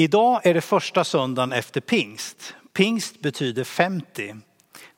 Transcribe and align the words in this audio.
Idag 0.00 0.40
är 0.46 0.54
det 0.54 0.60
första 0.60 1.04
söndagen 1.04 1.52
efter 1.52 1.80
pingst. 1.80 2.54
Pingst 2.72 3.20
betyder 3.20 3.64
50. 3.64 4.36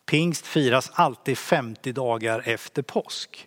Pingst 0.06 0.46
firas 0.46 0.90
alltid 0.94 1.38
50 1.38 1.92
dagar 1.92 2.42
efter 2.44 2.82
påsk. 2.82 3.46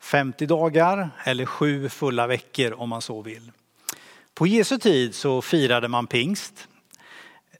50 0.00 0.46
dagar 0.46 1.10
eller 1.24 1.46
sju 1.46 1.88
fulla 1.88 2.26
veckor 2.26 2.72
om 2.72 2.88
man 2.88 3.02
så 3.02 3.22
vill. 3.22 3.52
På 4.34 4.46
Jesu 4.46 4.78
tid 4.78 5.14
så 5.14 5.42
firade 5.42 5.88
man 5.88 6.06
pingst. 6.06 6.68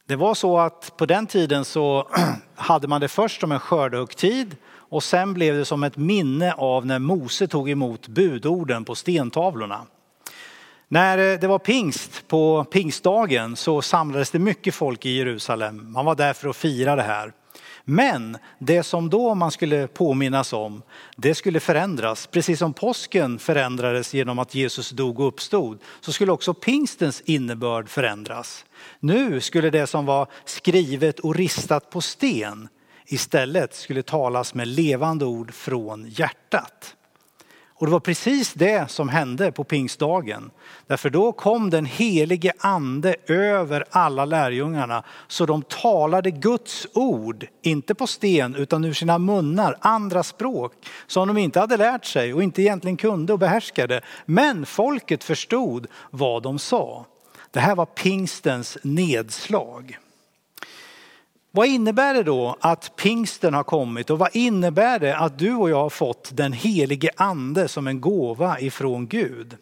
Det 0.06 0.16
var 0.16 0.34
så 0.34 0.58
att 0.58 0.96
på 0.96 1.06
den 1.06 1.26
tiden 1.26 1.64
så 1.64 2.08
hade 2.54 2.88
man 2.88 3.00
det 3.00 3.08
först 3.08 3.40
som 3.40 3.52
en 3.52 3.60
skördehögtid 3.60 4.56
och 4.66 5.04
sen 5.04 5.34
blev 5.34 5.54
det 5.54 5.64
som 5.64 5.82
ett 5.82 5.96
minne 5.96 6.52
av 6.52 6.86
när 6.86 6.98
Mose 6.98 7.46
tog 7.46 7.70
emot 7.70 8.08
budorden 8.08 8.84
på 8.84 8.94
stentavlorna. 8.94 9.86
När 10.88 11.32
eh, 11.32 11.38
det 11.38 11.46
var 11.46 11.58
pingst 11.58 12.28
på 12.28 12.64
pingstdagen 12.64 13.56
så 13.56 13.82
samlades 13.82 14.30
det 14.30 14.38
mycket 14.38 14.74
folk 14.74 15.06
i 15.06 15.10
Jerusalem. 15.10 15.92
Man 15.92 16.04
var 16.04 16.14
där 16.14 16.32
för 16.32 16.48
att 16.48 16.56
fira 16.56 16.96
det 16.96 17.02
här. 17.02 17.32
Men 17.84 18.38
det 18.58 18.82
som 18.82 19.10
då 19.10 19.34
man 19.34 19.50
skulle 19.50 19.86
påminnas 19.86 20.52
om, 20.52 20.82
det 21.16 21.34
skulle 21.34 21.60
förändras. 21.60 22.26
Precis 22.26 22.58
som 22.58 22.72
påsken 22.72 23.38
förändrades 23.38 24.14
genom 24.14 24.38
att 24.38 24.54
Jesus 24.54 24.90
dog 24.90 25.20
och 25.20 25.28
uppstod, 25.28 25.78
så 26.00 26.12
skulle 26.12 26.32
också 26.32 26.54
pingstens 26.54 27.20
innebörd 27.20 27.88
förändras. 27.88 28.64
Nu 29.00 29.40
skulle 29.40 29.70
det 29.70 29.86
som 29.86 30.06
var 30.06 30.26
skrivet 30.44 31.20
och 31.20 31.34
ristat 31.34 31.90
på 31.90 32.00
sten 32.00 32.68
istället 33.06 33.74
skulle 33.74 34.02
talas 34.02 34.54
med 34.54 34.68
levande 34.68 35.24
ord 35.24 35.54
från 35.54 36.06
hjärtat. 36.08 36.96
Och 37.78 37.86
det 37.86 37.92
var 37.92 38.00
precis 38.00 38.52
det 38.52 38.90
som 38.90 39.08
hände 39.08 39.52
på 39.52 39.64
pingstdagen. 39.64 40.50
Därför 40.86 41.10
då 41.10 41.32
kom 41.32 41.70
den 41.70 41.86
helige 41.86 42.52
ande 42.58 43.16
över 43.26 43.84
alla 43.90 44.24
lärjungarna 44.24 45.04
så 45.28 45.46
de 45.46 45.62
talade 45.62 46.30
Guds 46.30 46.86
ord, 46.94 47.46
inte 47.62 47.94
på 47.94 48.06
sten 48.06 48.54
utan 48.54 48.84
ur 48.84 48.92
sina 48.92 49.18
munnar, 49.18 49.76
andra 49.80 50.22
språk 50.22 50.72
som 51.06 51.28
de 51.28 51.38
inte 51.38 51.60
hade 51.60 51.76
lärt 51.76 52.04
sig 52.04 52.34
och 52.34 52.42
inte 52.42 52.62
egentligen 52.62 52.96
kunde 52.96 53.32
och 53.32 53.38
behärskade. 53.38 54.00
Men 54.26 54.66
folket 54.66 55.24
förstod 55.24 55.86
vad 56.10 56.42
de 56.42 56.58
sa. 56.58 57.04
Det 57.50 57.60
här 57.60 57.74
var 57.74 57.86
pingstens 57.86 58.78
nedslag. 58.82 59.98
Vad 61.56 61.66
innebär 61.66 62.14
det 62.14 62.22
då 62.22 62.56
att 62.60 62.96
pingsten 62.96 63.54
har 63.54 63.64
kommit 63.64 64.10
och 64.10 64.18
vad 64.18 64.36
innebär 64.36 64.98
det 64.98 65.16
att 65.16 65.38
du 65.38 65.54
och 65.54 65.70
jag 65.70 65.82
har 65.82 65.90
fått 65.90 66.30
den 66.32 66.52
helige 66.52 67.10
ande 67.16 67.68
som 67.68 67.86
en 67.86 68.00
gåva 68.00 68.60
ifrån 68.60 69.06
Gud? 69.06 69.56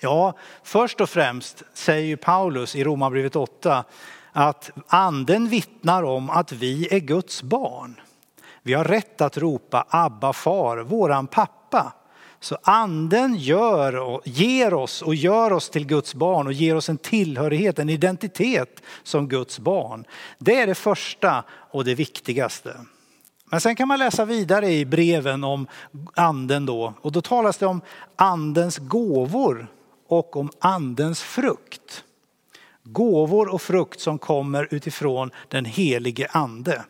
Ja, 0.00 0.34
först 0.62 1.00
och 1.00 1.10
främst 1.10 1.62
säger 1.74 2.16
Paulus 2.16 2.76
i 2.76 2.84
Romarbrevet 2.84 3.36
8 3.36 3.84
att 4.32 4.70
anden 4.86 5.48
vittnar 5.48 6.02
om 6.02 6.30
att 6.30 6.52
vi 6.52 6.94
är 6.94 7.00
Guds 7.00 7.42
barn. 7.42 8.00
Vi 8.62 8.74
har 8.74 8.84
rätt 8.84 9.20
att 9.20 9.38
ropa 9.38 9.86
Abba 9.88 10.32
far, 10.32 10.78
våran 10.78 11.26
pappa. 11.26 11.92
Så 12.40 12.58
anden 12.62 13.34
gör 13.34 13.96
och 13.96 14.22
ger 14.24 14.74
oss 14.74 15.02
och 15.02 15.14
gör 15.14 15.52
oss 15.52 15.70
till 15.70 15.86
Guds 15.86 16.14
barn 16.14 16.46
och 16.46 16.52
ger 16.52 16.76
oss 16.76 16.88
en 16.88 16.98
tillhörighet, 16.98 17.78
en 17.78 17.88
identitet 17.88 18.82
som 19.02 19.28
Guds 19.28 19.58
barn. 19.58 20.04
Det 20.38 20.60
är 20.60 20.66
det 20.66 20.74
första 20.74 21.44
och 21.70 21.84
det 21.84 21.94
viktigaste. 21.94 22.76
Men 23.50 23.60
sen 23.60 23.76
kan 23.76 23.88
man 23.88 23.98
läsa 23.98 24.24
vidare 24.24 24.68
i 24.68 24.84
breven 24.84 25.44
om 25.44 25.66
anden 26.14 26.66
då 26.66 26.94
och 27.00 27.12
då 27.12 27.22
talas 27.22 27.58
det 27.58 27.66
om 27.66 27.80
andens 28.16 28.78
gåvor 28.78 29.66
och 30.08 30.36
om 30.36 30.50
andens 30.58 31.22
frukt. 31.22 32.04
Gåvor 32.82 33.48
och 33.48 33.62
frukt 33.62 34.00
som 34.00 34.18
kommer 34.18 34.68
utifrån 34.70 35.30
den 35.48 35.64
helige 35.64 36.28
ande. 36.30 36.84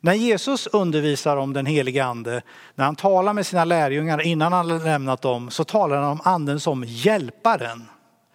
När 0.00 0.14
Jesus 0.14 0.66
undervisar 0.66 1.36
om 1.36 1.52
den 1.52 1.66
helige 1.66 2.04
ande, 2.04 2.42
när 2.74 2.84
han 2.84 2.96
talar 2.96 3.32
med 3.32 3.46
sina 3.46 3.64
lärjungar 3.64 4.20
innan 4.20 4.52
han 4.52 4.78
lämnat 4.78 5.22
dem, 5.22 5.50
så 5.50 5.64
talar 5.64 5.96
han 5.96 6.10
om 6.10 6.20
anden 6.24 6.60
som 6.60 6.84
hjälparen. 6.86 7.84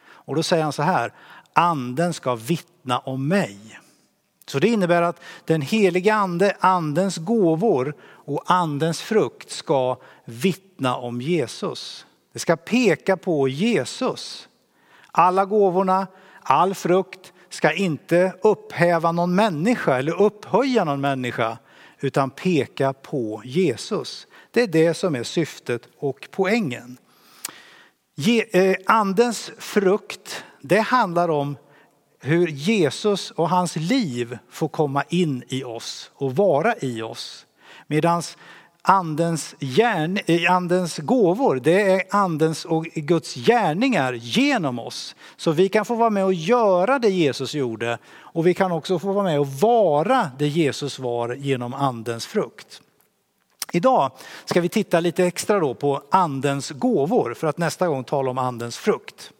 Och 0.08 0.36
då 0.36 0.44
säger 0.44 0.64
han 0.64 0.74
så 0.74 0.84
här, 0.84 1.14
anden 1.54 2.14
ska 2.14 2.36
vittna 2.36 3.00
om 3.00 3.28
mig. 3.28 3.80
Så 4.48 4.60
det 4.60 4.68
innebär 4.68 5.02
att 5.02 5.20
den 5.46 5.62
helige 5.62 6.14
ande, 6.14 6.56
andens 6.60 7.18
gåvor 7.18 7.94
och 8.02 8.44
andens 8.46 9.02
frukt 9.02 9.52
ska 9.52 9.98
vittna 10.26 10.96
om 10.96 11.22
Jesus. 11.22 12.06
Det 12.34 12.40
ska 12.40 12.56
peka 12.56 13.18
på 13.18 13.48
Jesus. 13.48 14.48
Alla 15.12 15.46
gåvorna, 15.46 16.08
all 16.42 16.76
frukt 16.76 17.34
ska 17.56 17.72
inte 17.74 18.34
upphäva 18.42 19.12
någon 19.12 19.36
människa 19.36 19.98
eller 19.98 20.22
upphöja 20.22 20.84
någon 20.84 21.02
människa 21.02 21.58
utan 22.00 22.30
peka 22.30 22.94
på 22.94 23.42
Jesus. 23.46 24.28
Det 24.52 24.62
är 24.62 24.68
det 24.68 24.94
som 24.94 25.16
är 25.16 25.24
syftet 25.24 25.82
och 25.98 26.28
poängen. 26.32 26.98
Eh, 28.52 28.76
andens 28.86 29.52
frukt, 29.58 30.44
det 30.62 30.80
handlar 30.80 31.30
om 31.30 31.58
hur 32.20 32.48
Jesus 32.48 33.32
och 33.32 33.50
hans 33.50 33.76
liv 33.76 34.38
får 34.50 34.68
komma 34.68 35.04
in 35.10 35.44
i 35.48 35.64
oss 35.64 36.12
och 36.14 36.36
vara 36.36 36.76
i 36.82 37.02
oss. 37.02 37.46
Medan 37.88 38.22
andens, 38.88 39.56
gärn, 39.60 40.20
eh, 40.26 40.52
andens 40.52 40.98
gåvor, 40.98 41.56
det 41.64 41.92
är 41.92 42.04
andens 42.10 42.66
och 42.66 42.84
Guds 42.84 43.36
gärningar 43.36 44.14
genom 44.14 44.80
oss. 44.80 45.16
Så 45.36 45.52
vi 45.52 45.70
kan 45.70 45.86
få 45.86 45.96
vara 45.96 46.10
med 46.10 46.26
och 46.26 46.34
göra 46.34 47.00
det 47.00 47.10
Jesus 47.10 47.54
gjorde 47.54 47.98
och 48.08 48.48
vi 48.48 48.54
kan 48.54 48.72
också 48.72 49.00
få 49.00 49.12
vara 49.12 49.24
med 49.24 49.40
och 49.40 49.48
vara 49.48 50.32
det 50.38 50.48
Jesus 50.48 51.00
var 51.00 51.34
genom 51.34 51.74
andens 51.74 52.26
frukt. 52.26 52.82
Idag 53.72 54.12
ska 54.46 54.62
vi 54.62 54.70
titta 54.70 55.00
lite 55.00 55.26
extra 55.26 55.60
då 55.60 55.74
på 55.74 56.02
andens 56.12 56.72
gåvor 56.72 57.34
för 57.34 57.48
att 57.48 57.58
nästa 57.58 57.88
gång 57.88 58.04
tala 58.04 58.32
om 58.32 58.38
andens 58.38 58.78
frukt. 58.78 59.32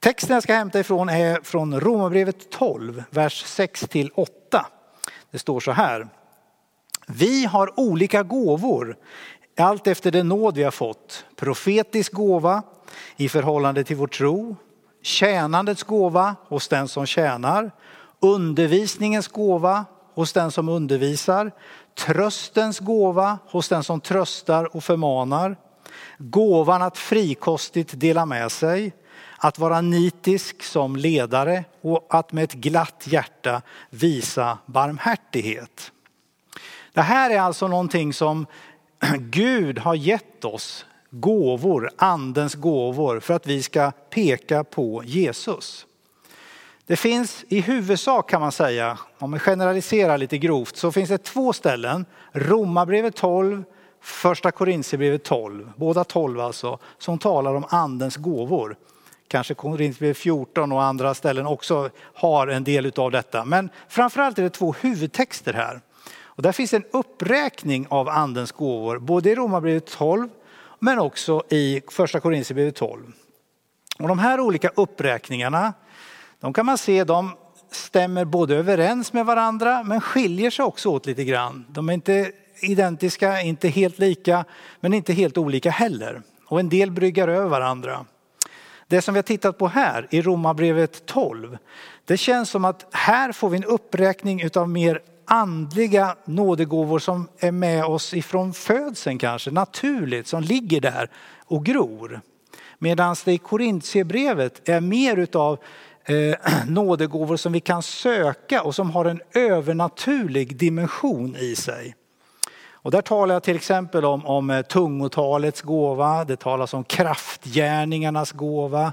Texten 0.00 0.34
jag 0.34 0.42
ska 0.42 0.54
hämta 0.54 0.80
ifrån 0.80 1.08
är 1.08 1.40
från 1.42 1.80
Romarbrevet 1.80 2.50
12, 2.50 3.02
vers 3.10 3.44
6 3.46 3.80
till 3.80 4.10
8. 4.14 4.66
Det 5.30 5.38
står 5.38 5.60
så 5.60 5.72
här. 5.72 6.08
Vi 7.06 7.44
har 7.44 7.80
olika 7.80 8.22
gåvor, 8.22 8.96
allt 9.58 9.86
efter 9.86 10.10
den 10.10 10.28
nåd 10.28 10.56
vi 10.56 10.62
har 10.62 10.70
fått. 10.70 11.24
Profetisk 11.36 12.12
gåva 12.12 12.62
i 13.16 13.28
förhållande 13.28 13.84
till 13.84 13.96
vår 13.96 14.06
tro, 14.06 14.56
tjänandets 15.02 15.82
gåva 15.82 16.36
hos 16.48 16.68
den 16.68 16.88
som 16.88 17.06
tjänar, 17.06 17.70
undervisningens 18.20 19.28
gåva 19.28 19.84
hos 20.14 20.32
den 20.32 20.50
som 20.50 20.68
undervisar, 20.68 21.52
tröstens 21.94 22.80
gåva 22.80 23.38
hos 23.46 23.68
den 23.68 23.84
som 23.84 24.00
tröstar 24.00 24.76
och 24.76 24.84
förmanar, 24.84 25.56
gåvan 26.18 26.82
att 26.82 26.98
frikostigt 26.98 28.00
dela 28.00 28.26
med 28.26 28.52
sig, 28.52 28.92
att 29.38 29.58
vara 29.58 29.80
nitisk 29.80 30.62
som 30.62 30.96
ledare 30.96 31.64
och 31.82 32.06
att 32.08 32.32
med 32.32 32.44
ett 32.44 32.52
glatt 32.52 33.04
hjärta 33.04 33.62
visa 33.90 34.58
barmhärtighet. 34.66 35.92
Det 36.94 37.02
här 37.02 37.30
är 37.30 37.40
alltså 37.40 37.68
någonting 37.68 38.12
som 38.12 38.46
Gud 39.18 39.78
har 39.78 39.94
gett 39.94 40.44
oss, 40.44 40.86
gåvor, 41.10 41.90
andens 41.96 42.54
gåvor, 42.54 43.20
för 43.20 43.34
att 43.34 43.46
vi 43.46 43.62
ska 43.62 43.92
peka 44.10 44.64
på 44.64 45.02
Jesus. 45.04 45.86
Det 46.86 46.96
finns 46.96 47.44
i 47.48 47.60
huvudsak 47.60 48.30
kan 48.30 48.40
man 48.40 48.52
säga, 48.52 48.98
om 49.18 49.32
vi 49.32 49.38
generaliserar 49.38 50.18
lite 50.18 50.38
grovt, 50.38 50.76
så 50.76 50.92
finns 50.92 51.08
det 51.08 51.18
två 51.18 51.52
ställen, 51.52 52.06
Romarbrevet 52.32 53.16
12, 53.16 53.64
första 54.00 54.50
Korintierbrevet 54.50 55.24
12, 55.24 55.72
båda 55.76 56.04
12 56.04 56.40
alltså, 56.40 56.78
som 56.98 57.18
talar 57.18 57.54
om 57.54 57.64
andens 57.68 58.16
gåvor. 58.16 58.76
Kanske 59.28 59.54
Korintierbrevet 59.54 60.16
14 60.16 60.72
och 60.72 60.82
andra 60.82 61.14
ställen 61.14 61.46
också 61.46 61.90
har 62.14 62.46
en 62.46 62.64
del 62.64 62.92
av 62.96 63.10
detta. 63.10 63.44
Men 63.44 63.70
framförallt 63.88 64.38
är 64.38 64.42
det 64.42 64.50
två 64.50 64.74
huvudtexter 64.80 65.52
här. 65.52 65.80
Och 66.36 66.42
där 66.42 66.52
finns 66.52 66.74
en 66.74 66.84
uppräkning 66.90 67.86
av 67.90 68.08
andens 68.08 68.52
gåvor, 68.52 68.98
både 68.98 69.30
i 69.30 69.34
Romarbrevet 69.34 69.86
12 69.86 70.28
men 70.78 70.98
också 70.98 71.42
i 71.50 71.82
första 71.90 72.20
Korinthierbrevet 72.20 72.74
12. 72.76 73.12
Och 73.98 74.08
de 74.08 74.18
här 74.18 74.40
olika 74.40 74.70
uppräkningarna, 74.74 75.72
de 76.40 76.52
kan 76.52 76.66
man 76.66 76.78
se, 76.78 77.04
de 77.04 77.36
stämmer 77.70 78.24
både 78.24 78.56
överens 78.56 79.12
med 79.12 79.26
varandra 79.26 79.82
men 79.82 80.00
skiljer 80.00 80.50
sig 80.50 80.64
också 80.64 80.88
åt 80.88 81.06
lite 81.06 81.24
grann. 81.24 81.64
De 81.68 81.88
är 81.88 81.92
inte 81.92 82.32
identiska, 82.62 83.40
inte 83.40 83.68
helt 83.68 83.98
lika, 83.98 84.44
men 84.80 84.94
inte 84.94 85.12
helt 85.12 85.38
olika 85.38 85.70
heller. 85.70 86.22
Och 86.46 86.60
en 86.60 86.68
del 86.68 86.90
bryggar 86.90 87.28
över 87.28 87.48
varandra. 87.48 88.04
Det 88.86 89.02
som 89.02 89.14
vi 89.14 89.18
har 89.18 89.22
tittat 89.22 89.58
på 89.58 89.68
här 89.68 90.06
i 90.10 90.22
Romarbrevet 90.22 91.06
12, 91.06 91.58
det 92.04 92.16
känns 92.16 92.50
som 92.50 92.64
att 92.64 92.86
här 92.92 93.32
får 93.32 93.48
vi 93.48 93.56
en 93.56 93.64
uppräkning 93.64 94.42
utav 94.42 94.68
mer 94.68 95.00
andliga 95.26 96.16
nådegåvor 96.24 96.98
som 96.98 97.28
är 97.38 97.52
med 97.52 97.84
oss 97.84 98.14
ifrån 98.14 98.52
födseln 98.52 99.18
kanske, 99.18 99.50
naturligt, 99.50 100.26
som 100.26 100.42
ligger 100.42 100.80
där 100.80 101.10
och 101.46 101.64
gror. 101.64 102.20
Medan 102.78 103.16
det 103.24 103.32
i 103.32 103.38
Korintierbrevet 103.38 104.68
är 104.68 104.80
mer 104.80 105.16
utav 105.16 105.58
eh, 106.04 106.52
nådegåvor 106.66 107.36
som 107.36 107.52
vi 107.52 107.60
kan 107.60 107.82
söka 107.82 108.62
och 108.62 108.74
som 108.74 108.90
har 108.90 109.04
en 109.04 109.20
övernaturlig 109.34 110.56
dimension 110.56 111.36
i 111.36 111.56
sig. 111.56 111.94
Och 112.72 112.90
där 112.90 113.02
talar 113.02 113.34
jag 113.34 113.42
till 113.42 113.56
exempel 113.56 114.04
om, 114.04 114.26
om 114.26 114.50
eh, 114.50 114.62
tungotalets 114.62 115.62
gåva, 115.62 116.24
det 116.24 116.36
talas 116.36 116.74
om 116.74 116.84
kraftgärningarnas 116.84 118.32
gåva, 118.32 118.92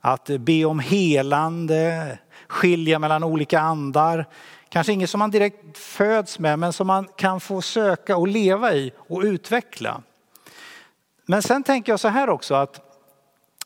att 0.00 0.30
be 0.38 0.64
om 0.64 0.78
helande, 0.78 2.18
skilja 2.48 2.98
mellan 2.98 3.24
olika 3.24 3.60
andar. 3.60 4.26
Kanske 4.72 4.92
inget 4.92 5.10
som 5.10 5.18
man 5.18 5.30
direkt 5.30 5.78
föds 5.78 6.38
med 6.38 6.58
men 6.58 6.72
som 6.72 6.86
man 6.86 7.08
kan 7.16 7.40
få 7.40 7.62
söka 7.62 8.16
och 8.16 8.28
leva 8.28 8.74
i 8.74 8.92
och 8.96 9.20
utveckla. 9.22 10.02
Men 11.26 11.42
sen 11.42 11.62
tänker 11.62 11.92
jag 11.92 12.00
så 12.00 12.08
här 12.08 12.28
också 12.28 12.54
att 12.54 12.98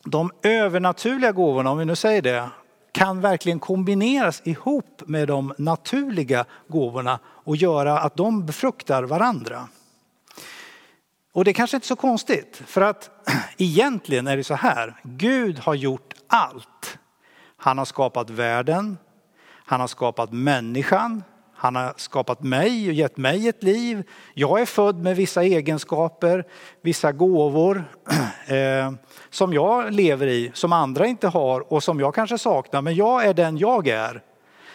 de 0.03 0.31
övernaturliga 0.43 1.31
gåvorna, 1.31 1.71
om 1.71 1.77
vi 1.77 1.85
nu 1.85 1.95
säger 1.95 2.21
det, 2.21 2.49
kan 2.91 3.21
verkligen 3.21 3.59
kombineras 3.59 4.41
ihop 4.45 5.03
med 5.05 5.27
de 5.27 5.53
naturliga 5.57 6.45
gåvorna 6.67 7.19
och 7.25 7.55
göra 7.55 7.99
att 7.99 8.15
de 8.15 8.45
befruktar 8.45 9.03
varandra. 9.03 9.67
Och 11.33 11.43
det 11.45 11.51
är 11.51 11.53
kanske 11.53 11.77
inte 11.77 11.85
är 11.85 11.87
så 11.87 11.95
konstigt 11.95 12.61
för 12.65 12.81
att 12.81 13.09
egentligen 13.57 14.27
är 14.27 14.37
det 14.37 14.43
så 14.43 14.55
här. 14.55 14.95
Gud 15.03 15.59
har 15.59 15.73
gjort 15.73 16.13
allt. 16.27 16.97
Han 17.57 17.77
har 17.77 17.85
skapat 17.85 18.29
världen. 18.29 18.97
Han 19.69 19.79
har 19.79 19.87
skapat 19.87 20.31
människan. 20.31 21.23
Han 21.55 21.75
har 21.75 21.93
skapat 21.97 22.43
mig 22.43 22.87
och 22.87 22.93
gett 22.93 23.17
mig 23.17 23.47
ett 23.47 23.63
liv. 23.63 24.03
Jag 24.33 24.61
är 24.61 24.65
född 24.65 24.97
med 24.97 25.15
vissa 25.15 25.43
egenskaper, 25.43 26.45
vissa 26.81 27.11
gåvor 27.11 27.83
eh, 28.47 28.91
som 29.29 29.53
jag 29.53 29.93
lever 29.93 30.27
i, 30.27 30.51
som 30.53 30.73
andra 30.73 31.05
inte 31.05 31.27
har 31.27 31.73
och 31.73 31.83
som 31.83 31.99
jag 31.99 32.15
kanske 32.15 32.37
saknar. 32.37 32.81
Men 32.81 32.95
jag 32.95 33.25
är 33.25 33.33
den 33.33 33.57
jag 33.57 33.87
är. 33.87 34.21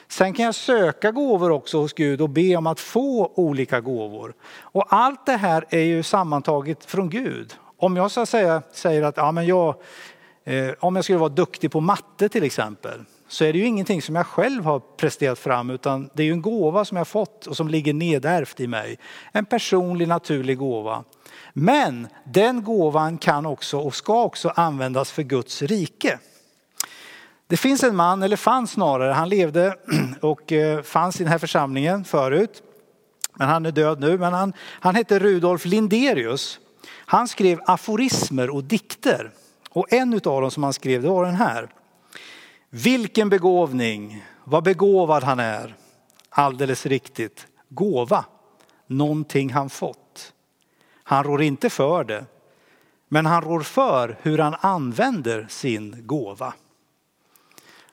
Sen 0.09 0.33
kan 0.33 0.45
jag 0.45 0.55
söka 0.55 1.11
gåvor 1.11 1.51
också 1.51 1.79
hos 1.79 1.93
Gud 1.93 2.21
och 2.21 2.31
be 2.31 2.57
om 2.57 2.67
att 2.67 2.81
få 2.81 3.33
olika 3.35 3.81
gåvor. 3.81 4.35
Och 4.61 4.87
allt 4.89 5.27
det 5.27 5.37
här 5.37 5.65
är 5.71 5.85
ju 5.85 6.03
sammantaget 6.03 6.85
från 6.85 7.11
Gud. 7.11 7.55
Om 7.77 7.97
jag 7.97 8.11
så 8.11 8.21
att 8.21 8.29
säga 8.29 8.63
säger 8.73 9.03
att 9.03 9.17
ja, 9.17 9.33
men 9.33 9.47
jag, 9.47 9.75
eh, 10.45 10.71
om 10.81 10.97
jag 10.97 11.05
skulle 11.05 11.19
vara 11.19 11.29
duktig 11.29 11.71
på 11.71 11.81
matte 11.81 12.29
till 12.29 12.45
exempel 12.45 13.05
så 13.33 13.45
är 13.45 13.53
det 13.53 13.59
ju 13.59 13.67
ingenting 13.67 14.03
som 14.03 14.17
jag 14.17 14.27
själv 14.27 14.65
har 14.65 14.81
presterat 14.81 15.39
fram 15.39 15.71
utan 15.71 16.11
det 16.15 16.23
är 16.23 16.27
ju 16.27 16.33
en 16.33 16.43
gåva 16.43 16.85
som 16.85 16.97
jag 16.97 17.09
fått 17.09 17.47
och 17.47 17.57
som 17.57 17.69
ligger 17.69 17.95
nedärvt 17.95 18.61
i 18.61 18.67
mig. 18.67 18.99
En 19.33 19.45
personlig 19.45 20.09
naturlig 20.09 20.59
gåva. 20.59 21.05
Men 21.53 22.09
den 22.25 22.65
gåvan 22.65 23.19
kan 23.19 23.47
också 23.47 23.79
och 23.79 23.95
ska 23.95 24.23
också 24.23 24.49
användas 24.49 25.13
för 25.13 25.23
Guds 25.23 25.63
rike. 25.63 26.19
Det 27.47 27.57
finns 27.57 27.83
en 27.83 27.97
man, 27.97 28.23
eller 28.23 28.37
fanns 28.37 28.71
snarare, 28.71 29.13
han 29.13 29.29
levde 29.29 29.77
och 30.21 30.53
eh, 30.53 30.83
fanns 30.83 31.21
i 31.21 31.25
den 31.25 31.33
här 31.33 31.39
församlingen 31.39 32.05
förut. 32.05 32.63
Men 33.35 33.49
han 33.49 33.67
är 33.67 33.73
död 33.73 34.01
nu, 34.01 34.19
men 34.19 34.33
han, 34.33 34.53
han 34.59 34.95
hette 34.95 35.19
Rudolf 35.19 35.65
Linderius. 35.65 36.59
Han 36.89 37.29
skrev 37.29 37.61
aforismer 37.67 38.51
och 38.51 38.65
dikter. 38.65 39.31
Och 39.71 39.93
en 39.93 40.15
av 40.15 40.21
dem 40.21 40.51
som 40.51 40.63
han 40.63 40.73
skrev, 40.73 41.03
det 41.03 41.09
var 41.09 41.25
den 41.25 41.35
här. 41.35 41.69
Vilken 42.75 43.29
begåvning, 43.29 44.25
vad 44.45 44.65
begåvad 44.65 45.23
han 45.23 45.41
är. 45.41 45.75
Alldeles 46.29 46.87
riktigt, 46.87 47.47
gåva, 47.69 48.25
någonting 48.87 49.53
han 49.53 49.71
fått. 49.71 50.33
Han 51.03 51.25
rår 51.25 51.43
inte 51.43 51.71
för 51.71 52.05
det, 52.05 52.25
men 53.09 53.27
han 53.27 53.43
rår 53.43 53.61
för 53.61 54.19
hur 54.23 54.39
han 54.39 54.55
använder 54.61 55.47
sin 55.51 56.07
gåva. 56.07 56.55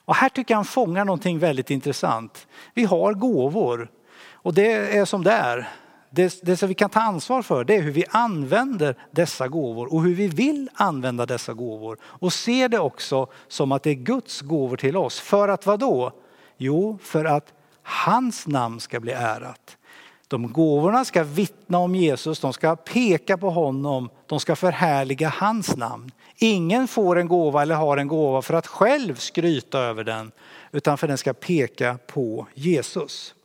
Och 0.05 0.15
här 0.15 0.29
tycker 0.29 0.53
jag 0.53 0.57
han 0.57 0.65
fångar 0.65 1.05
någonting 1.05 1.39
väldigt 1.39 1.69
intressant. 1.69 2.47
Vi 2.73 2.83
har 2.83 3.13
gåvor 3.13 3.91
och 4.31 4.53
det 4.53 4.97
är 4.97 5.05
som 5.05 5.23
det 5.23 5.31
är. 5.31 5.69
Det, 6.11 6.39
det 6.41 6.57
som 6.57 6.67
vi 6.69 6.73
kan 6.73 6.89
ta 6.89 6.99
ansvar 6.99 7.41
för 7.41 7.63
det 7.63 7.75
är 7.75 7.81
hur 7.81 7.91
vi 7.91 8.05
använder 8.09 8.95
dessa 9.11 9.47
gåvor 9.47 9.93
och 9.93 10.03
hur 10.03 10.15
vi 10.15 10.27
vill 10.27 10.69
använda 10.73 11.25
dessa 11.25 11.53
gåvor. 11.53 11.97
Och 12.01 12.33
se 12.33 12.67
det 12.67 12.79
också 12.79 13.27
som 13.47 13.71
att 13.71 13.83
det 13.83 13.89
är 13.89 13.93
Guds 13.95 14.41
gåvor 14.41 14.77
till 14.77 14.97
oss. 14.97 15.19
För 15.19 15.47
att 15.47 15.65
vad 15.65 15.79
då? 15.79 16.11
Jo, 16.57 16.97
för 17.01 17.25
att 17.25 17.53
hans 17.83 18.47
namn 18.47 18.79
ska 18.79 18.99
bli 18.99 19.11
ärat. 19.11 19.77
De 20.27 20.53
gåvorna 20.53 21.05
ska 21.05 21.23
vittna 21.23 21.77
om 21.77 21.95
Jesus, 21.95 22.39
de 22.39 22.53
ska 22.53 22.75
peka 22.75 23.37
på 23.37 23.49
honom, 23.49 24.09
de 24.25 24.39
ska 24.39 24.55
förhärliga 24.55 25.29
hans 25.29 25.77
namn. 25.77 26.11
Ingen 26.35 26.87
får 26.87 27.19
en 27.19 27.27
gåva 27.27 27.61
eller 27.61 27.75
har 27.75 27.97
en 27.97 28.07
gåva 28.07 28.41
för 28.41 28.53
att 28.53 28.67
själv 28.67 29.15
skryta 29.15 29.79
över 29.79 30.03
den, 30.03 30.31
utan 30.71 30.97
för 30.97 31.07
att 31.07 31.09
den 31.09 31.17
ska 31.17 31.33
peka 31.33 31.97
på 32.07 32.47
Jesus. 32.53 33.35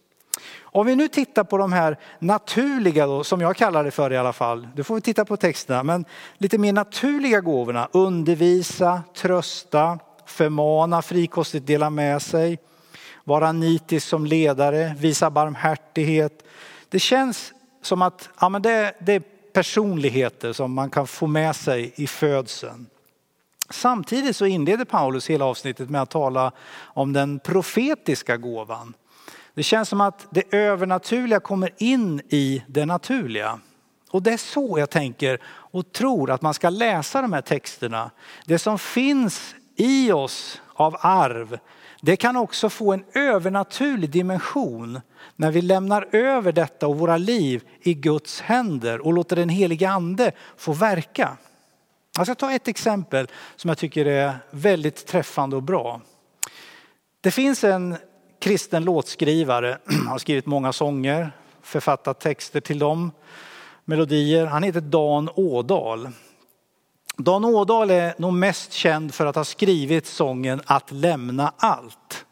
Om 0.63 0.87
vi 0.87 0.97
nu 0.97 1.09
tittar 1.09 1.45
på 1.45 1.59
de 1.59 1.73
här 1.73 1.99
naturliga, 2.19 3.07
då, 3.07 3.25
som 3.25 3.41
jag 3.41 3.57
kallar 3.57 3.85
det 3.85 3.91
för 3.91 4.13
i 4.13 4.17
alla 4.17 4.33
fall, 4.33 4.69
då 4.75 4.85
får 4.85 4.95
vi 4.95 5.01
titta 5.01 5.25
på 5.25 5.37
texterna, 5.37 5.83
men 5.83 6.05
lite 6.39 6.59
mer 6.59 6.73
naturliga 6.73 7.41
gåvorna, 7.41 7.89
undervisa, 7.93 9.03
trösta, 9.15 9.99
förmana, 10.27 11.03
frikostigt 11.03 11.67
dela 11.67 11.91
med 11.91 12.23
sig, 12.23 12.59
vara 13.25 13.53
nitisk 13.53 14.09
som 14.09 14.27
ledare, 14.27 14.95
visa 14.99 15.31
barmhärtighet. 15.31 16.45
Det 16.89 16.99
känns 16.99 17.53
som 17.83 18.03
att 18.03 18.29
ja, 18.41 18.49
men 18.49 18.63
det, 18.63 18.95
det 19.01 19.13
är 19.13 19.23
personligheter 19.53 20.53
som 20.53 20.73
man 20.73 20.91
kan 20.91 21.07
få 21.07 21.27
med 21.27 21.57
sig 21.57 21.93
i 21.97 22.07
födseln. 22.07 22.87
Samtidigt 23.71 24.37
så 24.37 24.47
inleder 24.47 24.85
Paulus 24.85 25.31
hela 25.31 25.45
avsnittet 25.45 25.91
med 25.91 26.03
att 26.03 26.11
tala 26.11 26.53
om 26.83 27.13
den 27.13 27.39
profetiska 27.39 28.37
gåvan. 28.37 28.95
Det 29.55 29.63
känns 29.63 29.89
som 29.89 30.01
att 30.01 30.27
det 30.31 30.55
övernaturliga 30.55 31.41
kommer 31.41 31.71
in 31.77 32.21
i 32.29 32.65
det 32.67 32.87
naturliga. 32.87 33.61
Och 34.11 34.23
det 34.23 34.33
är 34.33 34.37
så 34.37 34.79
jag 34.79 34.91
tänker 34.91 35.39
och 35.47 35.93
tror 35.93 36.31
att 36.31 36.43
man 36.43 36.55
ska 36.55 36.71
läsa 36.71 37.23
de 37.23 37.33
här 37.33 37.41
texterna. 37.41 38.11
Det 38.45 38.59
som 38.59 38.79
finns 38.79 39.55
i 39.77 40.13
oss 40.13 40.63
av 40.75 40.97
arv, 41.01 41.59
det 42.01 42.17
kan 42.17 42.37
också 42.37 42.71
få 42.71 42.93
en 42.93 43.05
övernaturlig 43.15 44.11
dimension 44.11 45.01
när 45.37 45.51
vi 45.51 45.63
lämnar 45.63 46.09
över 46.13 46.53
detta 46.53 46.87
och 46.87 46.99
våra 46.99 47.17
liv 47.17 47.65
i 47.81 47.95
Guds 47.95 48.41
händer 48.41 49.07
och 49.07 49.13
låter 49.13 49.37
den 49.37 49.49
helige 49.49 49.91
ande 49.91 50.33
få 50.57 50.73
verka. 50.73 51.37
Jag 52.17 52.27
ska 52.27 52.35
ta 52.35 52.53
ett 52.53 52.69
exempel 52.69 53.29
som 53.57 53.69
jag 53.69 53.79
tycker 53.79 54.07
är 54.07 54.37
väldigt 54.51 55.07
träffande 55.07 55.57
och 55.57 55.63
bra. 55.63 56.01
Det 57.21 57.31
finns 57.31 57.65
en 57.65 57.97
kristen 58.45 58.85
låtskrivare, 58.85 59.79
han 59.85 60.07
har 60.07 60.19
skrivit 60.19 60.47
många 60.47 60.73
sånger, 60.73 61.33
författat 61.63 62.21
texter 62.21 62.61
till 62.61 62.79
dem, 62.79 63.13
melodier. 63.85 64.47
Han 64.47 64.63
heter 64.63 64.81
Dan 64.81 65.31
Ådal. 65.35 66.09
Dan 67.17 67.45
Ådal 67.45 67.91
är 67.91 68.15
nog 68.19 68.33
mest 68.33 68.73
känd 68.73 69.15
för 69.15 69.27
att 69.27 69.37
ha 69.37 69.45
skrivit 69.45 70.07
sången 70.07 70.63
Att 70.67 70.93
lämna 70.93 71.53
allt. 71.57 72.25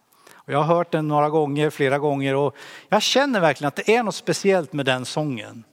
Jag 0.47 0.63
har 0.63 0.77
hört 0.77 0.93
den 0.93 1.09
några 1.09 1.31
gånger, 1.31 1.71
flera 1.71 1.99
gånger 1.99 2.35
och 2.35 2.57
jag 2.89 3.03
känner 3.03 3.41
verkligen 3.41 3.69
att 3.69 3.77
det 3.77 3.97
är 3.97 4.03
något 4.03 4.15
speciellt 4.15 4.73
med 4.73 4.87
den 4.87 5.05
sången. 5.05 5.65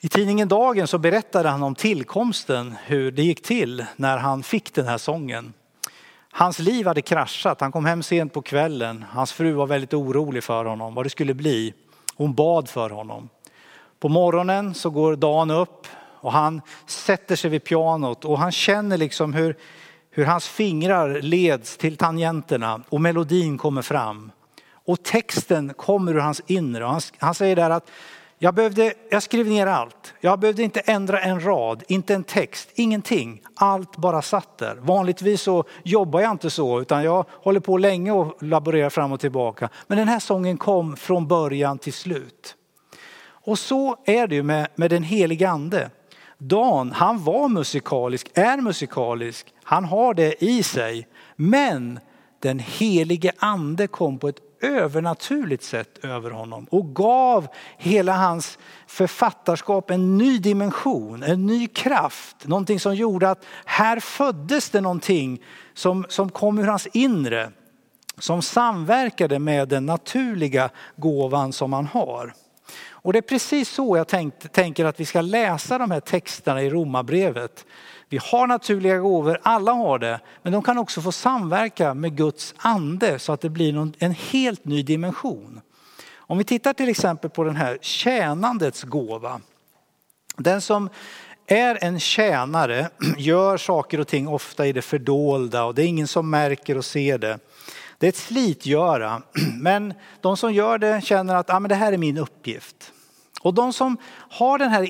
I 0.00 0.08
tidningen 0.08 0.48
Dagen 0.48 0.86
så 0.86 0.98
berättade 0.98 1.48
han 1.48 1.62
om 1.62 1.74
tillkomsten, 1.74 2.74
hur 2.86 3.12
det 3.12 3.22
gick 3.22 3.42
till 3.42 3.84
när 3.96 4.18
han 4.18 4.42
fick 4.42 4.74
den 4.74 4.86
här 4.86 4.98
sången. 4.98 5.52
Hans 6.36 6.58
liv 6.58 6.86
hade 6.86 7.02
kraschat, 7.02 7.60
han 7.60 7.72
kom 7.72 7.84
hem 7.84 8.02
sent 8.02 8.32
på 8.32 8.42
kvällen. 8.42 9.04
Hans 9.10 9.32
fru 9.32 9.52
var 9.52 9.66
väldigt 9.66 9.94
orolig 9.94 10.44
för 10.44 10.64
honom, 10.64 10.94
vad 10.94 11.04
det 11.04 11.10
skulle 11.10 11.34
bli. 11.34 11.74
Hon 12.16 12.34
bad 12.34 12.68
för 12.68 12.90
honom. 12.90 13.28
På 14.00 14.08
morgonen 14.08 14.74
så 14.74 14.90
går 14.90 15.16
Dan 15.16 15.50
upp 15.50 15.86
och 16.20 16.32
han 16.32 16.60
sätter 16.86 17.36
sig 17.36 17.50
vid 17.50 17.64
pianot 17.64 18.24
och 18.24 18.38
han 18.38 18.52
känner 18.52 18.96
liksom 18.96 19.34
hur, 19.34 19.56
hur 20.10 20.24
hans 20.24 20.48
fingrar 20.48 21.22
leds 21.22 21.76
till 21.76 21.96
tangenterna 21.96 22.82
och 22.88 23.00
melodin 23.00 23.58
kommer 23.58 23.82
fram. 23.82 24.32
Och 24.86 25.02
texten 25.02 25.74
kommer 25.74 26.14
ur 26.14 26.20
hans 26.20 26.42
inre. 26.46 26.84
Han, 26.84 27.00
han 27.18 27.34
säger 27.34 27.56
där 27.56 27.70
att 27.70 27.90
jag, 28.38 28.54
behövde, 28.54 28.94
jag 29.10 29.22
skrev 29.22 29.46
ner 29.46 29.66
allt. 29.66 30.14
Jag 30.20 30.38
behövde 30.38 30.62
inte 30.62 30.80
ändra 30.80 31.20
en 31.20 31.44
rad, 31.44 31.82
inte 31.88 32.14
en 32.14 32.24
text, 32.24 32.70
ingenting. 32.74 33.42
Allt 33.56 33.96
bara 33.96 34.22
satt 34.22 34.58
där. 34.58 34.76
Vanligtvis 34.80 35.42
så 35.42 35.64
jobbar 35.82 36.20
jag 36.20 36.30
inte 36.30 36.50
så 36.50 36.80
utan 36.80 37.04
jag 37.04 37.26
håller 37.30 37.60
på 37.60 37.78
länge 37.78 38.12
och 38.12 38.42
laborerar 38.42 38.90
fram 38.90 39.12
och 39.12 39.20
tillbaka. 39.20 39.68
Men 39.86 39.98
den 39.98 40.08
här 40.08 40.18
sången 40.18 40.56
kom 40.56 40.96
från 40.96 41.28
början 41.28 41.78
till 41.78 41.92
slut. 41.92 42.56
Och 43.26 43.58
så 43.58 43.96
är 44.04 44.26
det 44.26 44.34
ju 44.34 44.42
med, 44.42 44.68
med 44.74 44.90
den 44.90 45.02
helige 45.02 45.48
ande. 45.48 45.90
Dan, 46.38 46.92
han 46.92 47.24
var 47.24 47.48
musikalisk, 47.48 48.30
är 48.34 48.56
musikalisk, 48.56 49.54
han 49.62 49.84
har 49.84 50.14
det 50.14 50.44
i 50.44 50.62
sig. 50.62 51.08
Men 51.36 52.00
den 52.40 52.58
helige 52.58 53.32
ande 53.38 53.86
kom 53.86 54.18
på 54.18 54.28
ett 54.28 54.43
övernaturligt 54.64 55.64
sätt 55.64 56.04
över 56.04 56.30
honom 56.30 56.66
och 56.70 56.94
gav 56.94 57.48
hela 57.76 58.12
hans 58.12 58.58
författarskap 58.86 59.90
en 59.90 60.18
ny 60.18 60.38
dimension, 60.38 61.22
en 61.22 61.46
ny 61.46 61.66
kraft. 61.66 62.36
Någonting 62.46 62.80
som 62.80 62.94
gjorde 62.94 63.30
att 63.30 63.44
här 63.64 64.00
föddes 64.00 64.70
det 64.70 64.80
någonting 64.80 65.42
som, 65.74 66.06
som 66.08 66.30
kom 66.30 66.58
ur 66.58 66.66
hans 66.66 66.86
inre. 66.86 67.50
Som 68.18 68.42
samverkade 68.42 69.38
med 69.38 69.68
den 69.68 69.86
naturliga 69.86 70.70
gåvan 70.96 71.52
som 71.52 71.72
han 71.72 71.86
har. 71.86 72.34
Och 73.04 73.12
det 73.12 73.18
är 73.18 73.22
precis 73.22 73.68
så 73.68 73.96
jag 73.96 74.08
tänkt, 74.08 74.52
tänker 74.52 74.84
att 74.84 75.00
vi 75.00 75.04
ska 75.04 75.20
läsa 75.20 75.78
de 75.78 75.90
här 75.90 76.00
texterna 76.00 76.62
i 76.62 76.70
Romarbrevet. 76.70 77.64
Vi 78.08 78.18
har 78.22 78.46
naturliga 78.46 78.98
gåvor, 78.98 79.38
alla 79.42 79.72
har 79.72 79.98
det, 79.98 80.20
men 80.42 80.52
de 80.52 80.62
kan 80.62 80.78
också 80.78 81.00
få 81.00 81.12
samverka 81.12 81.94
med 81.94 82.16
Guds 82.16 82.54
ande 82.56 83.18
så 83.18 83.32
att 83.32 83.40
det 83.40 83.48
blir 83.48 83.92
en 83.98 84.10
helt 84.12 84.64
ny 84.64 84.82
dimension. 84.82 85.60
Om 86.16 86.38
vi 86.38 86.44
tittar 86.44 86.72
till 86.72 86.88
exempel 86.88 87.30
på 87.30 87.44
den 87.44 87.56
här 87.56 87.78
tjänandets 87.80 88.82
gåva. 88.82 89.40
Den 90.36 90.60
som 90.60 90.88
är 91.46 91.78
en 91.84 92.00
tjänare 92.00 92.88
gör 93.18 93.56
saker 93.56 94.00
och 94.00 94.08
ting 94.08 94.28
ofta 94.28 94.66
i 94.66 94.72
det 94.72 94.82
fördolda 94.82 95.64
och 95.64 95.74
det 95.74 95.82
är 95.82 95.86
ingen 95.86 96.08
som 96.08 96.30
märker 96.30 96.78
och 96.78 96.84
ser 96.84 97.18
det. 97.18 97.38
Det 97.98 98.06
är 98.06 98.08
ett 98.08 98.16
slitgöra, 98.16 99.22
men 99.60 99.94
de 100.20 100.36
som 100.36 100.52
gör 100.52 100.78
det 100.78 101.04
känner 101.04 101.34
att 101.34 101.50
ah, 101.50 101.60
men 101.60 101.68
det 101.68 101.74
här 101.74 101.92
är 101.92 101.98
min 101.98 102.18
uppgift. 102.18 102.92
Och 103.40 103.54
de 103.54 103.72
som 103.72 103.96
har 104.30 104.58
den 104.58 104.70
här 104.70 104.86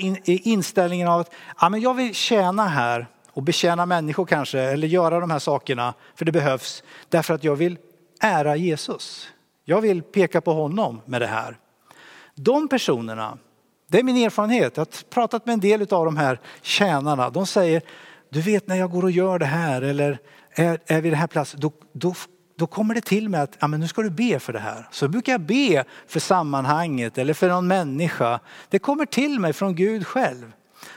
inställningen 0.49 1.08
av 1.08 1.20
att 1.20 1.32
ah, 1.56 1.68
men 1.68 1.80
jag 1.80 1.94
vill 1.94 2.14
tjäna 2.14 2.68
här 2.68 3.06
och 3.32 3.42
betjäna 3.42 3.87
människor 3.87 4.26
kanske 4.26 4.61
eller 4.61 4.88
göra 4.88 5.20
de 5.20 5.30
här 5.30 5.38
sakerna 5.38 5.94
för 6.14 6.25
det 6.25 6.32
behövs 6.32 6.82
därför 7.08 7.34
att 7.34 7.44
jag 7.44 7.56
vill 7.56 7.78
ära 8.20 8.56
Jesus. 8.56 9.28
Jag 9.64 9.80
vill 9.80 10.02
peka 10.02 10.40
på 10.40 10.52
honom 10.52 11.00
med 11.04 11.20
det 11.20 11.26
här. 11.26 11.58
De 12.34 12.68
personerna, 12.68 13.38
det 13.87 13.99
är 13.99 14.02
min 14.02 14.16
erfarenhet, 14.16 14.76
jag 14.76 14.80
har 14.84 15.04
pratat 15.11 15.46
med 15.46 15.52
en 15.52 15.61
del 15.61 15.80
av 15.80 16.04
de 16.04 16.16
här 16.16 16.40
tjänarna. 16.62 17.30
De 17.30 17.46
säger, 17.46 17.82
du 18.28 18.40
vet 18.40 18.66
när 18.66 18.76
jag 18.76 18.90
går 18.90 19.02
och 19.02 19.11
gör 19.11 19.38
det 19.38 19.46
här 19.46 19.82
eller 19.82 20.18
är, 20.50 20.78
är 20.87 21.00
vid 21.00 21.12
den 21.12 21.20
här 21.20 21.26
platsen, 21.26 21.61
då, 21.61 21.73
då, 21.92 22.14
då 22.56 22.66
kommer 22.66 22.94
det 22.94 23.00
till 23.00 23.28
mig 23.28 23.40
att 23.40 23.56
ja, 23.61 23.66
men 23.66 23.80
nu 23.80 23.88
ska 23.88 24.02
du 24.02 24.11
be 24.11 24.38
för 24.38 24.52
det 24.52 24.58
här. 24.58 24.88
Så 24.90 25.08
brukar 25.08 25.32
jag 25.32 25.40
be 25.40 25.84
för 26.06 26.20
sammanhanget 26.20 27.18
eller 27.18 27.34
för 27.34 27.49
någon 27.49 27.66
människa. 27.66 28.40
Det 28.68 28.78
kommer 28.78 29.06
till 29.06 29.40
mig 29.40 29.52
från 29.52 29.75
Gud 29.75 30.06
själv. 30.06 30.52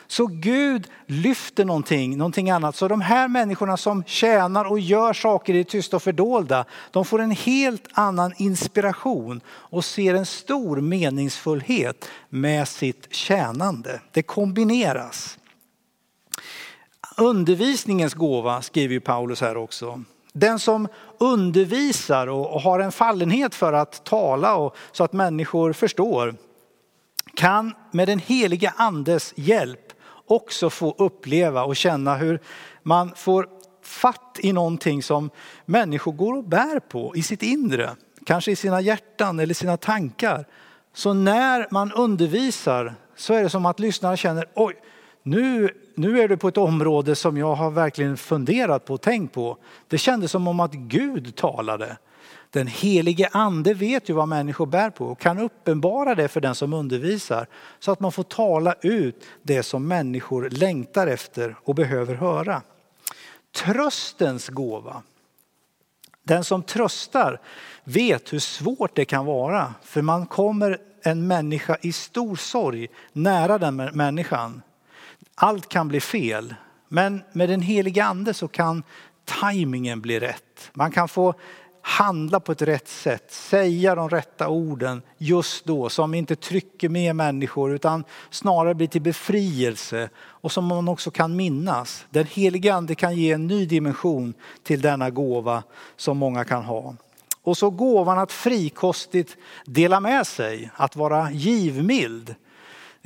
Så 0.08 0.28
Gud 0.28 0.88
lyfter 1.06 1.66
någonting, 1.66 2.18
någonting 2.18 2.50
annat. 2.50 2.76
Så 2.76 2.88
de 2.88 3.02
här 3.02 3.28
människorna 3.28 3.78
som 3.78 4.04
tjänar 4.04 4.66
och 4.66 4.80
gör 4.80 5.14
saker 5.14 5.54
i 5.54 5.58
det 5.58 5.64
tysta 5.64 5.96
och 5.96 6.04
fördolda, 6.04 6.66
de 6.92 7.06
får 7.06 7.22
en 7.22 7.32
helt 7.32 7.88
annan 7.92 8.34
inspiration 8.38 9.42
och 9.48 9.86
ser 9.86 10.14
en 10.14 10.26
stor 10.26 10.82
meningsfullhet 10.82 12.10
med 12.30 12.68
sitt 12.68 13.14
tjänande. 13.14 14.02
Det 14.12 14.24
kombineras. 14.24 15.38
Undervisningens 17.18 18.14
gåva 18.14 18.62
skriver 18.62 19.00
Paulus 19.00 19.42
här 19.42 19.58
också. 19.58 20.04
Den 20.40 20.60
som 20.60 20.88
undervisar 21.18 22.28
och 22.28 22.62
har 22.62 22.80
en 22.80 22.92
fallenhet 22.92 23.56
för 23.56 23.74
att 23.74 24.04
tala 24.04 24.56
och 24.56 24.76
så 24.92 25.04
att 25.04 25.14
människor 25.14 25.74
förstår 25.74 26.36
kan 27.34 27.74
med 27.92 28.08
den 28.08 28.20
heliga 28.20 28.74
andes 28.78 29.34
hjälp 29.36 29.94
också 30.28 30.70
få 30.70 30.96
uppleva 30.98 31.64
och 31.64 31.76
känna 31.76 32.16
hur 32.16 32.40
man 32.84 33.12
får 33.16 33.48
fatt 33.84 34.40
i 34.40 34.54
någonting 34.54 35.04
som 35.04 35.30
människor 35.66 36.12
går 36.12 36.38
och 36.38 36.44
bär 36.44 36.80
på 36.80 37.16
i 37.16 37.24
sitt 37.24 37.44
inre. 37.44 37.90
Kanske 38.26 38.52
i 38.52 38.56
sina 38.56 38.82
hjärtan 38.82 39.40
eller 39.40 39.54
sina 39.54 39.78
tankar. 39.78 40.46
Så 40.94 41.14
när 41.14 41.68
man 41.72 41.92
undervisar 41.92 42.96
så 43.16 43.34
är 43.34 43.44
det 43.44 43.50
som 43.50 43.66
att 43.66 43.80
lyssnarna 43.80 44.18
känner, 44.18 44.46
oj, 44.56 44.76
nu, 45.24 45.74
nu 45.98 46.22
är 46.22 46.28
du 46.28 46.38
på 46.38 46.48
ett 46.48 46.58
område 46.58 47.16
som 47.16 47.38
jag 47.38 47.56
har 47.56 47.72
verkligen 47.72 48.18
funderat 48.18 48.86
på 48.86 48.94
och 48.94 49.02
tänkt 49.02 49.34
på. 49.34 49.58
Det 49.88 49.98
kändes 49.98 50.32
som 50.32 50.48
om 50.48 50.60
att 50.60 50.74
Gud 50.74 51.36
talade. 51.36 51.98
Den 52.50 52.68
helige 52.68 53.30
ande 53.32 53.74
vet 53.74 54.10
ju 54.10 54.14
vad 54.14 54.28
människor 54.28 54.66
bär 54.66 54.90
på 54.90 55.06
och 55.06 55.20
kan 55.20 55.40
uppenbara 55.40 56.16
det 56.16 56.28
för 56.28 56.42
den 56.42 56.56
som 56.56 56.74
undervisar 56.74 57.48
så 57.80 57.92
att 57.92 58.00
man 58.00 58.12
får 58.12 58.24
tala 58.24 58.76
ut 58.82 59.26
det 59.44 59.64
som 59.64 59.88
människor 59.88 60.50
längtar 60.50 61.08
efter 61.08 61.56
och 61.64 61.76
behöver 61.76 62.16
höra. 62.16 62.62
Tröstens 63.56 64.50
gåva. 64.50 65.02
Den 66.24 66.44
som 66.44 66.64
tröstar 66.64 67.42
vet 67.84 68.34
hur 68.34 68.40
svårt 68.40 68.96
det 68.96 69.06
kan 69.06 69.26
vara 69.26 69.74
för 69.84 70.02
man 70.02 70.26
kommer 70.26 70.78
en 71.02 71.28
människa 71.28 71.78
i 71.82 71.92
stor 71.92 72.36
sorg 72.36 72.88
nära 73.14 73.58
den 73.58 73.76
människan. 73.76 74.62
Allt 75.40 75.70
kan 75.70 75.88
bli 75.88 76.00
fel 76.00 76.56
men 76.88 77.22
med 77.34 77.50
den 77.50 77.62
heliga 77.62 78.06
ande 78.06 78.34
så 78.34 78.48
kan 78.48 78.84
tajmingen 79.26 80.02
bli 80.02 80.20
rätt. 80.20 80.72
Man 80.74 80.92
kan 80.92 81.08
få 81.08 81.34
handla 81.82 82.40
på 82.40 82.52
ett 82.52 82.62
rätt 82.62 82.88
sätt, 82.88 83.32
säga 83.32 83.96
de 83.96 84.10
rätta 84.10 84.48
orden 84.48 85.02
just 85.18 85.66
då 85.66 85.90
som 85.90 86.14
inte 86.14 86.36
trycker 86.36 86.90
med 86.90 87.16
människor 87.16 87.74
utan 87.74 88.04
snarare 88.30 88.76
blir 88.76 88.88
till 88.88 89.02
befrielse 89.02 90.10
och 90.18 90.52
som 90.52 90.66
man 90.66 90.88
också 90.88 91.12
kan 91.12 91.36
minnas. 91.36 92.06
Den 92.10 92.26
helige 92.26 92.74
ande 92.74 92.96
kan 92.96 93.16
ge 93.16 93.32
en 93.32 93.48
ny 93.48 93.66
dimension 93.66 94.34
till 94.64 94.82
denna 94.82 95.10
gåva 95.10 95.64
som 95.96 96.18
många 96.18 96.44
kan 96.44 96.64
ha. 96.64 96.96
Och 97.42 97.58
så 97.58 97.70
gåvan 97.70 98.20
att 98.20 98.32
frikostigt 98.32 99.38
dela 99.66 100.00
med 100.00 100.28
sig, 100.28 100.72
att 100.76 100.96
vara 100.96 101.32
givmild. 101.32 102.36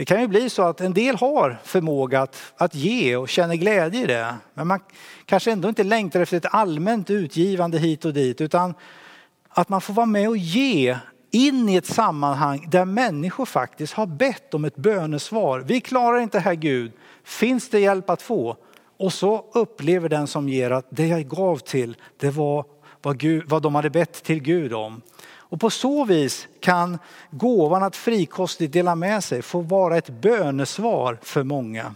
Det 0.01 0.05
kan 0.05 0.21
ju 0.21 0.27
bli 0.27 0.49
så 0.49 0.63
att 0.63 0.81
en 0.81 0.93
del 0.93 1.15
har 1.15 1.57
förmåga 1.63 2.21
att, 2.21 2.53
att 2.57 2.75
ge 2.75 3.15
och 3.15 3.29
känner 3.29 3.55
glädje 3.55 4.03
i 4.03 4.05
det. 4.05 4.35
Men 4.53 4.67
man 4.67 4.79
kanske 5.25 5.51
ändå 5.51 5.69
inte 5.69 5.83
längtar 5.83 6.19
efter 6.21 6.37
ett 6.37 6.53
allmänt 6.53 7.09
utgivande 7.09 7.77
hit 7.77 8.05
och 8.05 8.13
dit 8.13 8.41
utan 8.41 8.73
att 9.49 9.69
man 9.69 9.81
får 9.81 9.93
vara 9.93 10.05
med 10.05 10.29
och 10.29 10.37
ge 10.37 10.97
in 11.31 11.69
i 11.69 11.75
ett 11.75 11.85
sammanhang 11.85 12.67
där 12.71 12.85
människor 12.85 13.45
faktiskt 13.45 13.93
har 13.93 14.05
bett 14.05 14.53
om 14.53 14.65
ett 14.65 14.75
bönesvar. 14.75 15.59
Vi 15.59 15.81
klarar 15.81 16.19
inte 16.19 16.37
det 16.37 16.41
här 16.41 16.53
Gud, 16.53 16.91
finns 17.23 17.69
det 17.69 17.79
hjälp 17.79 18.09
att 18.09 18.21
få? 18.21 18.57
Och 18.97 19.13
så 19.13 19.45
upplever 19.53 20.09
den 20.09 20.27
som 20.27 20.49
ger 20.49 20.71
att 20.71 20.87
det 20.89 21.07
jag 21.07 21.27
gav 21.27 21.57
till, 21.57 21.95
det 22.17 22.29
var 22.29 22.65
vad, 23.01 23.17
Gud, 23.17 23.43
vad 23.47 23.61
de 23.61 23.75
hade 23.75 23.89
bett 23.89 24.23
till 24.23 24.39
Gud 24.39 24.73
om. 24.73 25.01
Och 25.51 25.59
på 25.59 25.69
så 25.69 26.05
vis 26.05 26.47
kan 26.59 26.99
gåvan 27.31 27.83
att 27.83 27.95
frikostigt 27.95 28.73
dela 28.73 28.95
med 28.95 29.23
sig 29.23 29.41
få 29.41 29.61
vara 29.61 29.97
ett 29.97 30.09
bönesvar 30.09 31.17
för 31.21 31.43
många. 31.43 31.95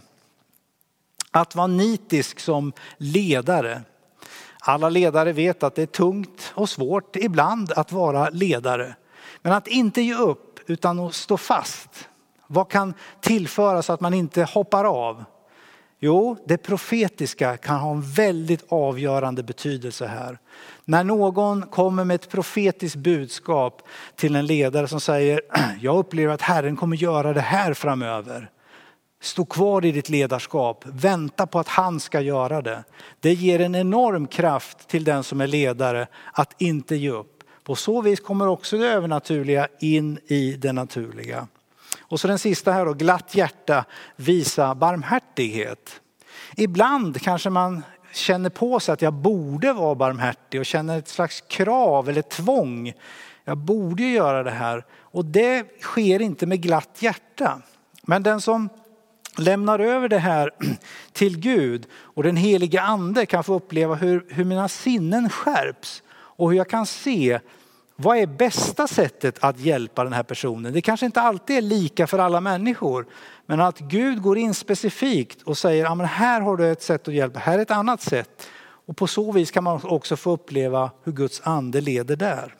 Att 1.30 1.54
vara 1.54 1.66
nitisk 1.66 2.40
som 2.40 2.72
ledare. 2.96 3.82
Alla 4.60 4.88
ledare 4.88 5.32
vet 5.32 5.62
att 5.62 5.74
det 5.74 5.82
är 5.82 5.86
tungt 5.86 6.52
och 6.54 6.68
svårt 6.68 7.16
ibland 7.16 7.72
att 7.72 7.92
vara 7.92 8.30
ledare. 8.30 8.94
Men 9.42 9.52
att 9.52 9.68
inte 9.68 10.02
ge 10.02 10.14
upp 10.14 10.60
utan 10.66 10.98
att 10.98 11.14
stå 11.14 11.36
fast. 11.36 12.08
Vad 12.46 12.70
kan 12.70 12.94
tillföra 13.20 13.82
så 13.82 13.92
att 13.92 14.00
man 14.00 14.14
inte 14.14 14.44
hoppar 14.44 14.84
av? 14.84 15.24
Jo, 16.00 16.36
det 16.46 16.56
profetiska 16.56 17.56
kan 17.56 17.76
ha 17.78 17.90
en 17.90 18.02
väldigt 18.02 18.64
avgörande 18.68 19.42
betydelse 19.42 20.06
här. 20.06 20.38
När 20.84 21.04
någon 21.04 21.62
kommer 21.62 22.04
med 22.04 22.14
ett 22.14 22.30
profetiskt 22.30 22.96
budskap 22.96 23.82
till 24.16 24.36
en 24.36 24.46
ledare 24.46 24.88
som 24.88 25.00
säger, 25.00 25.40
jag 25.80 25.96
upplever 25.96 26.34
att 26.34 26.42
Herren 26.42 26.76
kommer 26.76 26.96
göra 26.96 27.32
det 27.32 27.40
här 27.40 27.74
framöver. 27.74 28.50
Stå 29.20 29.44
kvar 29.44 29.84
i 29.84 29.92
ditt 29.92 30.08
ledarskap, 30.08 30.84
vänta 30.86 31.46
på 31.46 31.58
att 31.58 31.68
han 31.68 32.00
ska 32.00 32.20
göra 32.20 32.62
det. 32.62 32.84
Det 33.20 33.32
ger 33.32 33.60
en 33.60 33.74
enorm 33.74 34.26
kraft 34.26 34.88
till 34.88 35.04
den 35.04 35.24
som 35.24 35.40
är 35.40 35.46
ledare 35.46 36.06
att 36.32 36.62
inte 36.62 36.96
ge 36.96 37.10
upp. 37.10 37.32
På 37.64 37.74
så 37.74 38.02
vis 38.02 38.20
kommer 38.20 38.48
också 38.48 38.78
det 38.78 38.88
övernaturliga 38.88 39.68
in 39.80 40.18
i 40.26 40.52
det 40.52 40.72
naturliga. 40.72 41.48
Och 42.08 42.20
så 42.20 42.28
den 42.28 42.38
sista 42.38 42.72
här 42.72 42.86
då, 42.86 42.92
glatt 42.92 43.34
hjärta, 43.34 43.84
visa 44.16 44.74
barmhärtighet. 44.74 46.00
Ibland 46.56 47.22
kanske 47.22 47.50
man 47.50 47.82
känner 48.12 48.50
på 48.50 48.80
sig 48.80 48.92
att 48.92 49.02
jag 49.02 49.12
borde 49.12 49.72
vara 49.72 49.94
barmhärtig 49.94 50.60
och 50.60 50.66
känner 50.66 50.98
ett 50.98 51.08
slags 51.08 51.40
krav 51.40 52.08
eller 52.08 52.22
tvång. 52.22 52.92
Jag 53.44 53.58
borde 53.58 54.02
göra 54.02 54.42
det 54.42 54.50
här 54.50 54.84
och 54.92 55.24
det 55.24 55.80
sker 55.80 56.22
inte 56.22 56.46
med 56.46 56.62
glatt 56.62 57.02
hjärta. 57.02 57.62
Men 58.02 58.22
den 58.22 58.40
som 58.40 58.68
lämnar 59.38 59.78
över 59.78 60.08
det 60.08 60.18
här 60.18 60.50
till 61.12 61.38
Gud 61.38 61.86
och 61.94 62.22
den 62.22 62.36
heliga 62.36 62.82
ande 62.82 63.26
kan 63.26 63.44
få 63.44 63.54
uppleva 63.54 63.94
hur, 63.94 64.26
hur 64.28 64.44
mina 64.44 64.68
sinnen 64.68 65.30
skärps 65.30 66.02
och 66.10 66.50
hur 66.50 66.56
jag 66.56 66.68
kan 66.68 66.86
se 66.86 67.40
vad 67.96 68.16
är 68.16 68.26
bästa 68.26 68.86
sättet 68.86 69.38
att 69.40 69.60
hjälpa 69.60 70.04
den 70.04 70.12
här 70.12 70.22
personen? 70.22 70.72
Det 70.72 70.80
kanske 70.80 71.06
inte 71.06 71.20
alltid 71.20 71.56
är 71.56 71.60
lika 71.60 72.06
för 72.06 72.18
alla 72.18 72.40
människor. 72.40 73.06
Men 73.46 73.60
att 73.60 73.78
Gud 73.78 74.22
går 74.22 74.38
in 74.38 74.54
specifikt 74.54 75.42
och 75.42 75.58
säger, 75.58 75.84
ja, 75.84 75.94
men 75.94 76.06
här 76.06 76.40
har 76.40 76.56
du 76.56 76.72
ett 76.72 76.82
sätt 76.82 77.08
att 77.08 77.14
hjälpa, 77.14 77.38
här 77.38 77.58
är 77.58 77.62
ett 77.62 77.70
annat 77.70 78.02
sätt. 78.02 78.48
Och 78.86 78.96
på 78.96 79.06
så 79.06 79.32
vis 79.32 79.50
kan 79.50 79.64
man 79.64 79.80
också 79.84 80.16
få 80.16 80.30
uppleva 80.30 80.90
hur 81.04 81.12
Guds 81.12 81.40
ande 81.44 81.80
leder 81.80 82.16
där. 82.16 82.54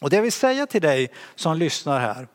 Och 0.00 0.10
det 0.10 0.16
jag 0.16 0.22
vill 0.22 0.32
säga 0.32 0.66
till 0.66 0.82
dig 0.82 1.12
som 1.34 1.56
lyssnar 1.56 2.00
här, 2.00 2.28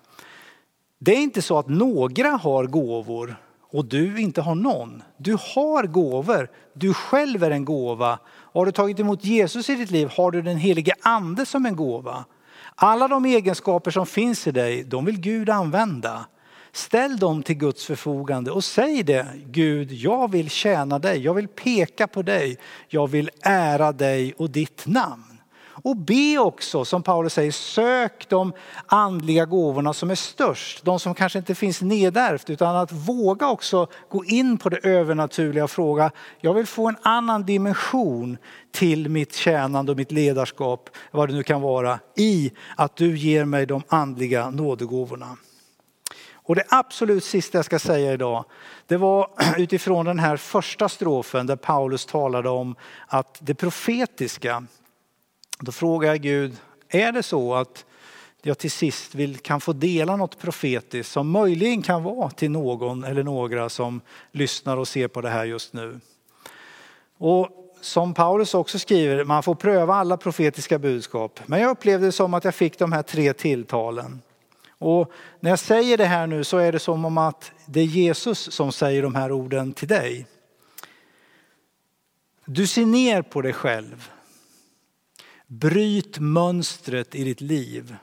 det 1.00 1.12
är 1.12 1.20
inte 1.20 1.42
så 1.42 1.60
att 1.60 1.70
några 1.70 2.30
har 2.30 2.66
gåvor 2.66 3.36
och 3.74 3.86
du 3.86 4.20
inte 4.22 4.42
har 4.42 4.56
någon. 4.56 5.04
Du 5.18 5.38
har 5.56 5.84
gåvor, 5.84 6.50
du 6.74 6.94
själv 6.94 7.44
är 7.44 7.52
en 7.52 7.66
gåva. 7.66 8.20
Har 8.54 8.66
du 8.66 8.72
tagit 8.72 9.00
emot 9.00 9.26
Jesus 9.26 9.70
i 9.70 9.76
ditt 9.76 9.92
liv 9.92 10.08
har 10.08 10.32
du 10.32 10.42
den 10.42 10.58
helige 10.58 10.94
ande 11.02 11.46
som 11.46 11.66
en 11.66 11.76
gåva. 11.76 12.26
Alla 12.76 13.08
de 13.08 13.26
egenskaper 13.26 13.92
som 13.92 14.06
finns 14.06 14.48
i 14.48 14.52
dig, 14.52 14.84
de 14.84 15.06
vill 15.06 15.20
Gud 15.20 15.50
använda. 15.50 16.26
Ställ 16.72 17.18
dem 17.18 17.44
till 17.44 17.56
Guds 17.56 17.86
förfogande 17.86 18.52
och 18.52 18.64
säg 18.64 19.04
det, 19.04 19.28
Gud, 19.46 19.92
jag 19.92 20.32
vill 20.32 20.50
tjäna 20.50 21.00
dig, 21.00 21.20
jag 21.20 21.34
vill 21.34 21.48
peka 21.48 22.08
på 22.08 22.22
dig, 22.22 22.58
jag 22.88 23.08
vill 23.08 23.30
ära 23.42 23.92
dig 23.92 24.34
och 24.38 24.50
ditt 24.50 24.86
namn. 24.86 25.33
Och 25.84 25.98
be 25.98 26.38
också, 26.38 26.86
som 26.86 27.04
Paulus 27.04 27.34
säger, 27.34 27.52
sök 27.52 28.30
de 28.30 28.54
andliga 28.86 29.46
gåvorna 29.46 29.94
som 29.94 30.12
är 30.12 30.16
störst. 30.16 30.86
De 30.86 31.00
som 31.00 31.16
kanske 31.16 31.40
inte 31.40 31.56
finns 31.56 31.82
nedärvt 31.82 32.50
utan 32.50 32.76
att 32.76 32.92
våga 32.92 33.48
också 33.48 33.88
gå 34.10 34.26
in 34.26 34.58
på 34.58 34.70
det 34.70 34.78
övernaturliga 34.78 35.64
och 35.64 35.72
fråga, 35.72 36.12
jag 36.40 36.54
vill 36.54 36.66
få 36.66 36.88
en 36.88 36.98
annan 37.02 37.46
dimension 37.46 38.38
till 38.72 39.10
mitt 39.10 39.36
tjänande 39.36 39.92
och 39.92 39.98
mitt 39.98 40.12
ledarskap, 40.12 40.90
vad 41.12 41.30
det 41.30 41.36
nu 41.36 41.44
kan 41.44 41.62
vara, 41.62 42.00
i 42.16 42.52
att 42.78 42.96
du 42.96 43.18
ger 43.18 43.46
mig 43.46 43.66
de 43.66 43.84
andliga 43.88 44.50
nådegåvorna. 44.50 45.38
Och 46.34 46.56
det 46.56 46.64
absolut 46.70 47.24
sista 47.24 47.58
jag 47.58 47.66
ska 47.66 47.80
säga 47.80 48.14
idag, 48.14 48.46
det 48.88 48.98
var 48.98 49.28
utifrån 49.58 50.06
den 50.06 50.20
här 50.20 50.38
första 50.38 50.90
strofen 50.90 51.48
där 51.48 51.56
Paulus 51.56 52.06
talade 52.06 52.50
om 52.50 52.76
att 53.08 53.38
det 53.42 53.56
profetiska, 53.56 54.64
då 55.60 55.72
frågar 55.72 56.10
jag 56.10 56.22
Gud, 56.22 56.58
är 56.90 57.12
det 57.12 57.24
så 57.24 57.56
att 57.56 57.86
jag 58.42 58.58
till 58.58 58.72
sist 58.72 59.16
vill, 59.16 59.38
kan 59.38 59.62
få 59.62 59.74
dela 59.74 60.16
något 60.16 60.40
profetiskt 60.40 61.12
som 61.12 61.30
möjligen 61.30 61.82
kan 61.82 62.04
vara 62.04 62.30
till 62.30 62.52
någon 62.52 63.04
eller 63.04 63.24
några 63.24 63.70
som 63.70 64.02
lyssnar 64.32 64.78
och 64.78 64.88
ser 64.88 65.08
på 65.08 65.22
det 65.22 65.30
här 65.30 65.46
just 65.46 65.74
nu. 65.74 66.00
Och 67.18 67.50
som 67.82 68.14
Paulus 68.14 68.54
också 68.54 68.80
skriver, 68.80 69.24
man 69.24 69.44
får 69.44 69.56
pröva 69.56 69.96
alla 69.96 70.18
profetiska 70.18 70.80
budskap. 70.80 71.40
Men 71.46 71.62
jag 71.62 71.72
upplevde 71.72 72.06
det 72.06 72.12
som 72.12 72.34
att 72.34 72.44
jag 72.44 72.56
fick 72.56 72.80
de 72.80 72.92
här 72.92 73.04
tre 73.04 73.34
tilltalen. 73.34 74.22
Och 74.78 75.12
när 75.40 75.50
jag 75.50 75.60
säger 75.60 75.98
det 75.98 76.06
här 76.06 76.28
nu 76.28 76.44
så 76.44 76.58
är 76.58 76.72
det 76.72 76.80
som 76.80 77.06
om 77.06 77.18
att 77.18 77.52
det 77.66 77.80
är 77.80 77.86
Jesus 77.86 78.52
som 78.52 78.72
säger 78.72 79.04
de 79.04 79.16
här 79.16 79.32
orden 79.32 79.74
till 79.74 79.88
dig. 79.88 80.28
Du 82.46 82.68
ser 82.68 82.86
ner 82.86 83.22
på 83.22 83.42
dig 83.42 83.54
själv. 83.54 84.10
Bryt 85.60 86.20
mönstret 86.20 87.16
i 87.16 87.24
ditt 87.24 87.42
liv. 87.42 87.96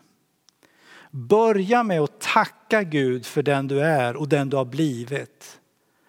Börja 1.10 1.82
med 1.82 2.00
att 2.00 2.20
tacka 2.20 2.82
Gud 2.82 3.26
för 3.26 3.42
den 3.42 3.68
du 3.68 3.80
är 3.80 4.16
och 4.16 4.28
den 4.28 4.50
du 4.50 4.56
har 4.56 4.64
blivit. 4.64 5.60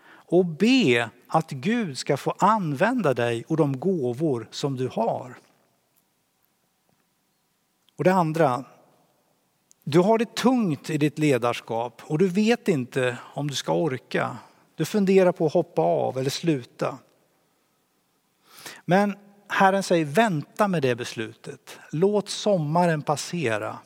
Och 0.06 0.46
be 0.46 1.10
att 1.28 1.52
Gud 1.52 1.98
ska 1.98 2.18
få 2.18 2.32
använda 2.40 3.14
dig 3.14 3.44
och 3.48 3.58
de 3.58 3.80
gåvor 3.80 4.48
som 4.52 4.76
du 4.76 4.88
har. 4.88 5.38
Och 7.96 8.04
det 8.04 8.14
andra, 8.14 8.66
du 9.84 10.00
har 10.00 10.18
det 10.18 10.36
tungt 10.36 10.90
i 10.90 10.98
ditt 10.98 11.20
ledarskap 11.20 12.02
och 12.04 12.18
du 12.18 12.28
vet 12.28 12.68
inte 12.68 13.18
om 13.34 13.48
du 13.48 13.56
ska 13.56 13.74
orka. 13.74 14.38
Du 14.76 14.86
funderar 14.86 15.32
på 15.32 15.46
att 15.46 15.54
hoppa 15.54 15.82
av 15.82 16.18
eller 16.18 16.30
sluta. 16.30 16.98
Men 18.86 19.16
Herren 19.52 19.84
säger 19.84 20.06
vänta 20.06 20.68
med 20.68 20.82
det 20.82 20.96
beslutet. 20.96 21.80
Låt 21.92 22.30
sommaren 22.30 23.02
passera. 23.02 23.80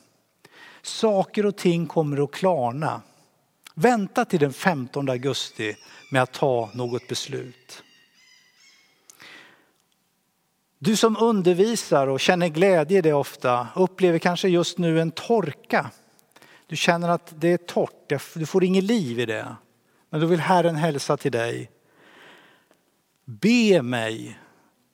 Saker 0.82 1.46
och 1.46 1.56
ting 1.56 1.86
kommer 1.86 2.24
att 2.24 2.30
klarna. 2.30 3.02
Vänta 3.74 4.24
till 4.24 4.40
den 4.40 4.52
15 4.52 5.08
augusti 5.08 5.76
med 6.10 6.22
att 6.22 6.32
ta 6.32 6.70
något 6.74 7.08
beslut. 7.08 7.82
Du 10.78 10.96
som 10.96 11.16
undervisar 11.20 12.06
och 12.06 12.20
känner 12.20 12.48
glädje 12.48 12.98
i 12.98 13.02
det 13.02 13.12
ofta 13.12 13.68
upplever 13.76 14.18
kanske 14.18 14.48
just 14.48 14.78
nu 14.78 15.00
en 15.00 15.10
torka. 15.10 15.90
Du 16.66 16.76
känner 16.76 17.08
att 17.08 17.32
det 17.36 17.48
är 17.48 17.56
torrt, 17.56 18.12
du 18.34 18.46
får 18.46 18.64
inget 18.64 18.84
liv 18.84 19.20
i 19.20 19.26
det. 19.26 19.56
Men 20.10 20.20
då 20.20 20.26
vill 20.26 20.40
Herren 20.40 20.76
hälsa 20.76 21.16
till 21.16 21.32
dig. 21.32 21.70
Be 23.24 23.82
mig 23.82 24.38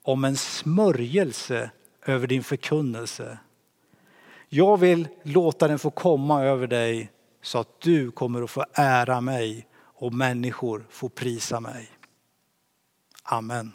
om 0.03 0.25
en 0.25 0.37
smörjelse 0.37 1.71
över 2.07 2.27
din 2.27 2.45
förkunnelse. 2.45 3.39
Jag 4.49 4.77
vill 4.77 5.09
låta 5.23 5.69
den 5.69 5.79
få 5.79 5.91
komma 5.91 6.43
över 6.43 6.67
dig 6.67 7.11
så 7.43 7.59
att 7.59 7.81
du 7.81 8.11
kommer 8.11 8.43
att 8.43 8.51
få 8.51 8.65
ära 8.73 9.21
mig 9.21 9.67
och 9.75 10.15
människor 10.15 10.87
får 10.91 11.09
prisa 11.09 11.61
mig. 11.61 11.91
Amen. 13.23 13.73